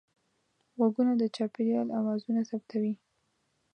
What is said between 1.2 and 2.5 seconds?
چاپېریال اوازونه